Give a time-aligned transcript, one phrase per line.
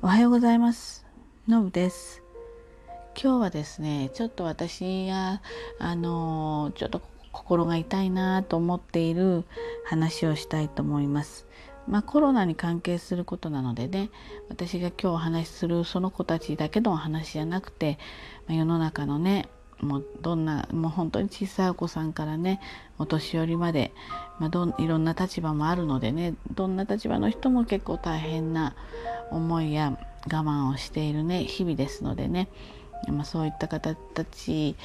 [0.00, 1.04] おはようございます。
[1.48, 2.22] のぶです。
[3.20, 5.42] 今日はですねちょっと私が
[5.80, 9.44] あのちょっと心が痛いなと思っている
[9.84, 11.48] 話をしたいと思います。
[11.88, 14.10] まあ、コロナに関係することなのでね
[14.48, 17.98] 私が今日お話しするその子たちだけの話じゃなくて、
[18.46, 19.48] まあ、世の中のね
[19.80, 22.60] もうどんなもう本当に小さいお子さんからね
[22.98, 23.92] お年寄りまで、
[24.38, 28.74] まあ、どいろんな立場もあるのでねどんな立場の人も結構大変な
[29.30, 29.96] 思いや
[30.26, 32.48] 我慢をしているね日々ですのでね、
[33.08, 34.76] まあ、そういった方たち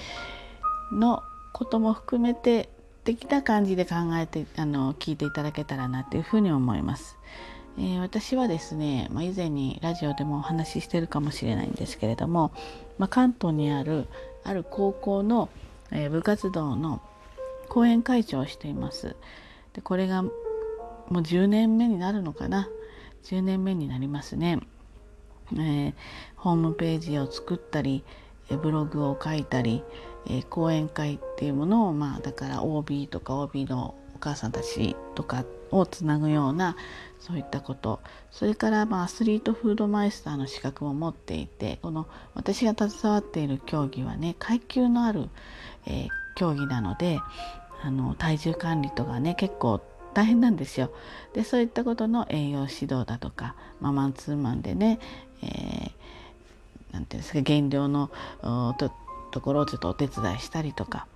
[0.91, 1.23] の
[1.53, 2.69] ことも含めて
[3.03, 7.17] 的な感じで考えてあの聞いていただけたらなっていうふうに思います。
[7.77, 12.51] えー、私はですね、まあ、以前にラジオでもお話ししてるかもしれないんですけれども、
[12.99, 14.07] まあ、関東にある
[14.43, 15.49] ある高校の、
[15.91, 17.01] えー、部活動の
[17.69, 19.15] 講演会長をしています。
[19.73, 20.31] でこれがも
[21.09, 22.69] う10年目になるのかな
[23.23, 24.59] ？10年目になりますね。
[25.53, 25.93] えー、
[26.37, 28.03] ホームページを作ったり
[28.49, 29.83] ブログを書いたり、
[30.27, 35.45] えー、講演会っていうものをまあだから OB とか OB のお母さんたちとか
[35.77, 36.75] をつなぐような
[37.19, 45.29] そういったことそれからまあアスリートフードマイスターの資格も持っていてこの私が携わっている競技はね階級のある、
[45.85, 47.19] えー、競技なので
[47.81, 49.81] あの体重管理とかね結構
[50.13, 50.91] 大変なんですよ。
[51.33, 54.99] でそういったことの栄養指導だとか、まあ、マンツーマンでね、
[55.41, 55.91] えー、
[56.91, 58.11] ていうんですか減量の
[58.77, 58.91] と
[59.31, 61.07] ところをちょっとお手伝いしたりとか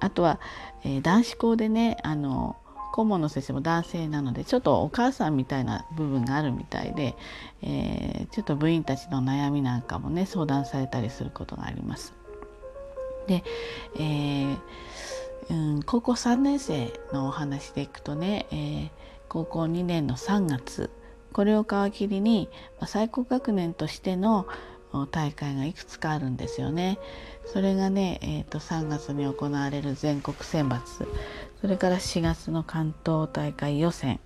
[0.00, 0.40] あとは、
[0.84, 2.56] えー、男子校でねあの
[2.92, 7.16] 顧問の先生も男性なのでちょっとお母さんみたいな部分があるみたいで、
[7.62, 12.14] えー、ちょっと部員たちの悩みなんかもね相談されたりすることがあります。
[13.26, 13.44] で、
[13.96, 14.58] えー
[15.50, 18.90] うん、高校3年生のお話でいくとね、えー、
[19.28, 20.90] 高校2年の3月
[21.32, 22.48] これを皮切りに、
[22.86, 24.46] 最高学年としての
[25.12, 26.98] 大会がいくつかあるんですよね。
[27.46, 30.80] それがね、えーと、3月に行われる全国選抜
[31.60, 34.20] それから4月の関東大会予選、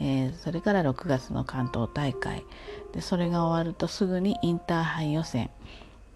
[0.00, 2.44] えー、それから6月の関東大会。
[2.92, 5.50] でそれが終わるとすぐにインターハイ予選。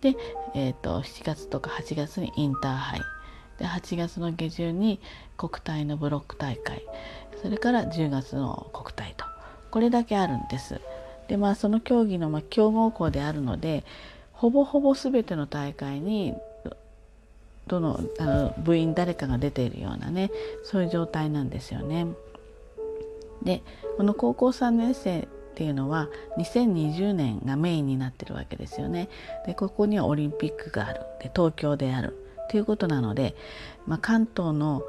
[0.01, 0.17] で、
[0.55, 3.01] えーと7月とか8月にインターハイ。
[3.59, 5.01] で8月の下旬に
[5.37, 6.83] 国体のブロック大会。
[7.43, 9.27] それから10月の国体と。
[9.71, 10.81] これだけあるんです。
[11.29, 13.85] でまあその競技のまあ強豪校であるので
[14.33, 16.35] ほぼほぼ全ての大会に
[17.67, 20.31] どのあの部員誰かが出ているようなね
[20.65, 22.07] そういう状態なんですよね。
[23.43, 23.63] で
[23.97, 26.09] この高校3年生っていうのは
[26.39, 29.09] 2020年がメインになってるわけですよね。
[29.47, 32.17] でここにはオリンピックがあるで東京である
[32.51, 33.35] ということなので、
[33.87, 34.83] まあ、関東の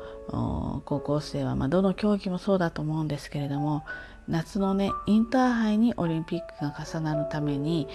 [0.86, 3.84] 高校生は、まあ、どの競技もそうだと思うんですけれども
[4.28, 7.88] 夏のねインターハイにオリンピックが重なるために、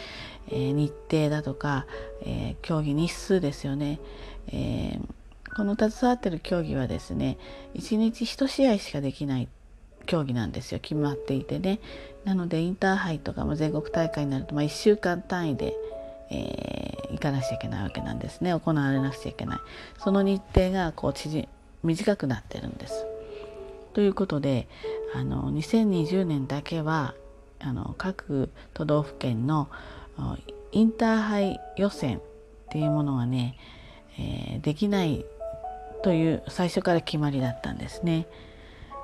[0.48, 1.86] えー、日程だとか、
[2.22, 4.00] えー、競技日数ですよね、
[4.48, 7.38] えー、この携わってる競技はですね
[7.74, 9.48] 1日1試合しかできない
[10.06, 10.80] 競技なんですよ。
[10.80, 11.80] 決まっていてね。
[12.24, 15.74] なのでインターハイとかも全国大会になると、まあ、1週間単位で、
[16.30, 18.58] えー、行かなくちゃいけないわけなんですね。
[18.58, 19.58] 行われなくちゃいけない。
[19.98, 21.46] その日程がこう縮
[21.84, 23.06] 短くなってるんです。
[23.92, 24.66] ということで
[25.14, 27.14] あの2020年だけは
[27.60, 29.68] あの各都道府県の
[30.72, 32.20] インターハイ予選っ
[32.70, 33.56] ていうものがね、
[34.18, 35.24] えー、できない
[36.02, 38.26] という最初から決まりだったんですね。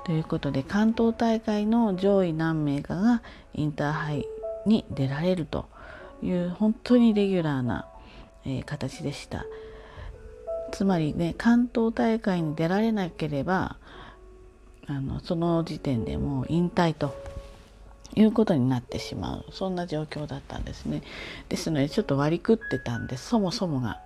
[0.05, 3.23] ということで関東大会の上位何名かが
[3.55, 4.27] インターハイ
[4.65, 5.65] に出られると
[6.21, 7.87] いう本当にレギュラーな、
[8.45, 9.45] えー、形でした。
[10.71, 13.77] つまりね関東大会に出られなければ
[14.87, 17.15] あのその時点でもう引退と
[18.15, 21.01] いうことになってしまうそんな状況だったんですね。
[21.49, 23.99] ですのでちょっと割り食ってたんですそもそもが。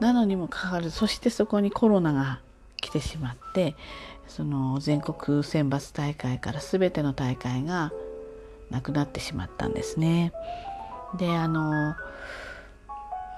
[0.00, 2.40] なのにもかかわらずそしてそこにコロナが
[2.80, 3.74] 来てしまって
[4.26, 7.92] その全国選抜大会から全ての大会が
[8.70, 10.32] なくなってしまったんですね。
[11.16, 11.94] であの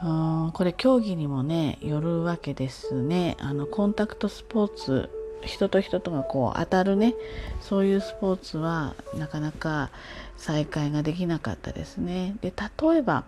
[0.03, 3.37] うんこれ競技にもねよるわけですね。
[3.41, 5.11] あのコンタクトスポーツ
[5.45, 7.15] 人と人とがこう当たるね
[7.61, 9.91] そういうスポーツはなかなか
[10.37, 12.37] 再開ができなかったですね。
[12.41, 13.25] で例えば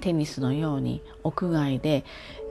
[0.00, 2.04] テニスのように屋外で、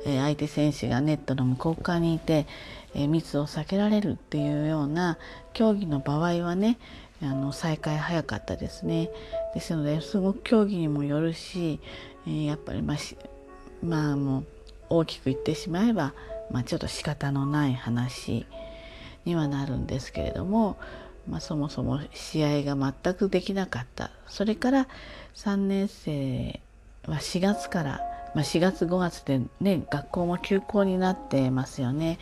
[0.05, 2.47] え相手選手がネットの向こう側にいて、
[2.93, 5.17] え密を避けられるっていうような
[5.53, 6.79] 競技の場合はね
[7.21, 9.09] あの再開早かったですね。
[9.53, 11.79] ですのですごく競技にもよるし、
[12.27, 12.97] えやっぱりまあ
[13.83, 14.45] まあもう
[14.89, 16.13] 大きく言ってしまえば、
[16.51, 18.47] まあ、ちょっと仕方のない話
[19.25, 20.77] にはなるんですけれども
[21.29, 24.87] まあ、そもそも試合が全くできなかったそれから
[25.35, 26.59] 3年生
[27.07, 28.01] は4月から、
[28.35, 32.19] まあ、4月5月でね学校も休校になってますよね。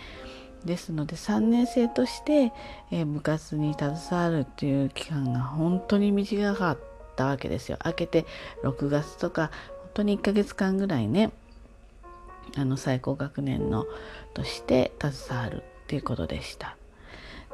[0.65, 2.51] ですので3年生として、
[2.91, 6.79] えー、部活に携わるっていう期間が本当に短かっ
[7.15, 7.77] たわけですよ。
[7.85, 8.25] 明けて
[8.63, 9.51] 6月とか
[9.81, 11.31] 本当に1ヶ月間ぐらいね
[12.56, 13.85] あの最高学年の
[14.33, 16.77] として携わるっていうことでした。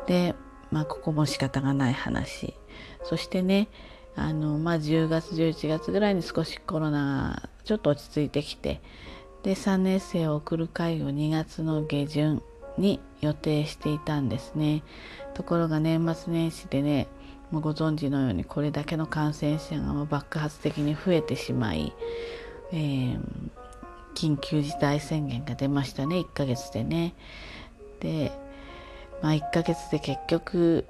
[0.07, 0.35] で
[0.71, 2.53] まあここも仕方がない話
[3.03, 3.67] そしてね
[4.15, 8.81] あのまあ10月11月ぐらいに少しコロナちょっと落ち着いてきて
[9.43, 12.41] で3年生を送る会を2月の下旬
[12.77, 14.83] に予定していたんですね。
[15.33, 17.07] ところが年末年始でね
[17.51, 21.93] もうご存知のようにこれだけの感染者が爆発的に増えてしまい、
[22.71, 23.19] えー、
[24.15, 26.17] 緊急事態宣言が出ましたね。
[26.17, 27.13] 1ヶ月でね。
[27.99, 28.31] で
[29.23, 30.85] まあ、1ヶ月で結局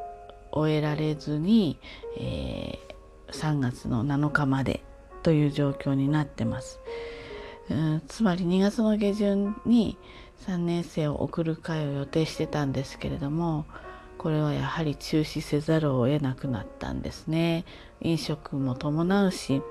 [0.51, 1.77] 終えられずに、
[2.17, 2.92] えー、
[3.33, 4.81] 3月の7日まで
[5.23, 6.79] という状況になってます。
[8.07, 9.97] つまり2月の下旬に
[10.47, 13.65] 3年生を送る会を予定してたんですけれども
[14.17, 17.65] これはやはり中止せざるを得なくなったんですね。
[18.01, 19.61] 飲食も伴うし、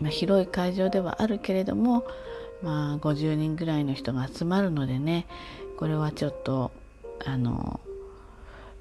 [0.00, 2.04] まあ、広い会場ではあるけれども、
[2.62, 5.26] まあ、50人ぐらいの人が集まるのでね
[5.76, 6.70] これはちょっと
[7.24, 7.80] あの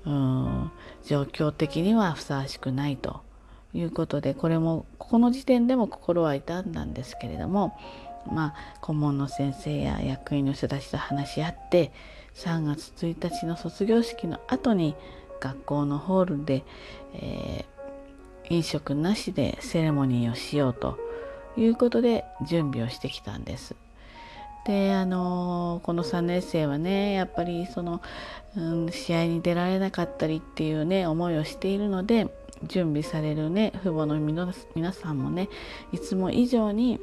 [0.05, 0.71] うん
[1.05, 3.21] 状況的にはふさわしくないと
[3.73, 7.77] いうことでこれもここの時点でも心は痛んだんですけれども
[8.31, 11.91] まあ顧問の先生や役員の人たちと話し合って
[12.35, 14.95] 3月1日の卒業式の後に
[15.39, 16.63] 学校のホールで、
[17.13, 20.97] えー、飲食なしでセレモニーをしようと
[21.57, 23.75] いうことで準備をしてきたんです。
[24.65, 28.01] であのこの3年生はねやっぱりその、
[28.55, 32.27] うん、試合に出られなかったりっていうね思いをしているので
[32.63, 35.49] 準備されるね父母の皆さんもね
[35.91, 36.99] いつも以上に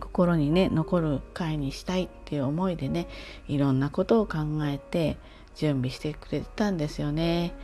[0.00, 3.08] 心にね残る会にしたいっていう思いでね
[3.48, 5.16] いろんなことを考えて
[5.54, 7.54] 準備してくれたんですよね。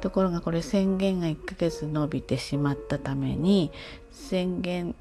[0.00, 3.72] ところがこれ宣言が1ヶ月延びてしまったために
[4.10, 4.94] 宣言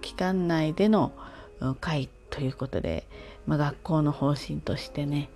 [0.00, 1.12] 期間内での
[1.80, 3.06] 会ということで、
[3.46, 5.28] まあ、学校の方針としてね、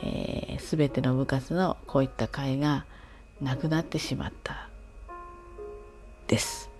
[0.00, 2.86] えー、全ての部活のこういった会が
[3.40, 4.68] なくなってしまった
[6.26, 6.70] です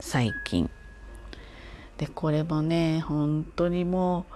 [0.00, 0.70] 最近。
[1.98, 4.26] でこれもね本当にも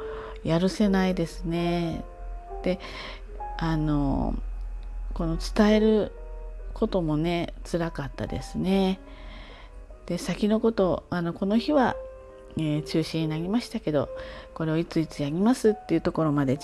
[0.44, 2.04] うやるせないですね。
[2.62, 2.80] で
[3.58, 4.34] あの
[5.14, 6.12] この伝える
[6.74, 8.98] こともね辛かったですね。
[10.06, 11.96] で先のことあのこの日は
[12.56, 14.10] えー、中止になりましたけど
[14.54, 16.58] これをいついつやりますっていうところまで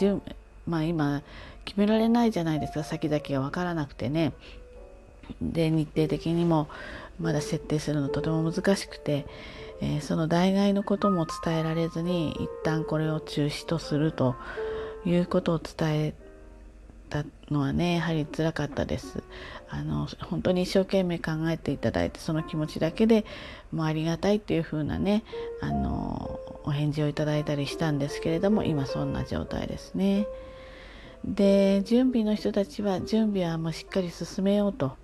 [0.66, 1.22] まあ今
[1.64, 4.32] 決められないじゃないですか先々が分からなくてね
[5.40, 6.68] で日程的にも
[7.18, 9.26] まだ設定するのとても難しくて、
[9.80, 14.36] えー、その代替のことも伝えられずに一旦これを中止とすると
[15.04, 16.14] いうことを伝え
[17.08, 19.22] たのはねやはりつらかったです。
[19.70, 23.26] あの本当に一生懸命考えていただいてその気持ちだけで
[23.70, 25.24] もうありがたいっていう風なね
[25.60, 30.26] あのお返事をいただいたりしたんですけれども今そんな状態ですね。
[31.24, 34.96] で準備の人たちは準備はもうしっかり進めようと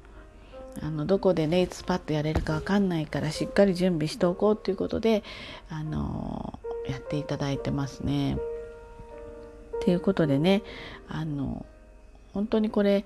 [0.83, 5.23] あのどこでねいつパッとやれるか分かんないからしっかり準備しておこうということで
[5.69, 8.39] あのやっていただいてますね。
[9.83, 10.63] ということでね
[11.09, 11.67] あの
[12.33, 13.05] 本当にこれ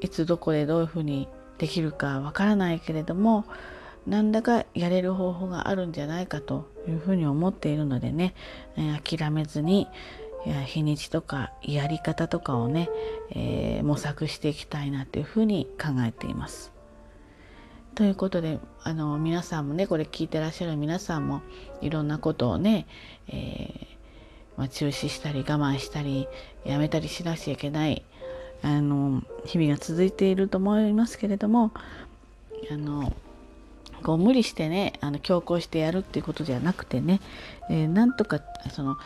[0.00, 3.44] いつどこでどういうふうにできるかわからないけれども
[4.06, 8.34] 何らかやれる方法があるんじゃないかというふうに思っているのでね、
[8.76, 9.86] え、諦めずに
[10.66, 12.90] 日にちとかやり方とかをね、
[13.30, 16.72] えー、模索していきたいなというふうに考えています。
[17.94, 21.42] ということであの皆さんもねこれ聞いてらっしゃる皆さんも
[21.82, 22.86] いろんなことをね、
[23.28, 23.86] えー、
[24.56, 26.26] まあ、中止したり我慢したり
[26.64, 28.02] やめたりしなきゃいけない
[28.62, 31.72] あの日々が続いていると思いますけれども
[32.70, 33.12] あの
[34.02, 37.20] こう無理してねあの強行してやるっていうことじゃなくてね、
[37.68, 38.40] えー、なんとか
[38.72, 38.96] その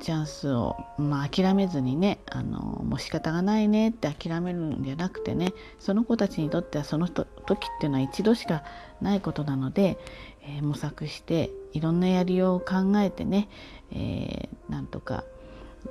[0.00, 8.62] チャンスを、まあ、諦めずにねあのもう仕方がないねって諦めるんじゃなくてねその子たちにとってはその時っていうのは一度しか
[9.00, 9.98] ないことなので、
[10.42, 13.48] えー、模索していろんなやりようを考えてね、
[13.92, 15.24] えー、なんとか、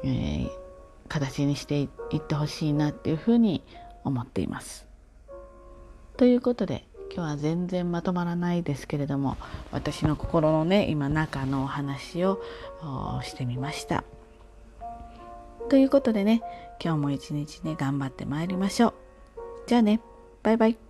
[0.04, 0.50] えー、
[1.08, 3.64] 形にしていってほしいなっていうふうに
[4.04, 4.88] 思っています。
[6.16, 6.87] ということで
[7.18, 9.38] 今日は全然まとまらないですけれども
[9.72, 12.40] 私の心のね今中のお話を
[13.24, 14.04] してみました。
[15.68, 16.44] ということでね
[16.80, 18.94] 今日も一日ね頑張ってまいりましょう。
[19.66, 20.00] じゃあね
[20.44, 20.87] バイバイバイ